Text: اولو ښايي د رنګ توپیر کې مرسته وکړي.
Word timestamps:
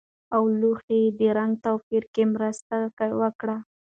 اولو 0.37 0.71
ښايي 0.81 1.07
د 1.19 1.21
رنګ 1.37 1.53
توپیر 1.65 2.03
کې 2.13 2.23
مرسته 2.33 2.75
وکړي. 3.21 3.57